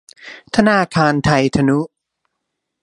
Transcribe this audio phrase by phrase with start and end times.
[0.55, 1.79] ธนาคารไทยทนุ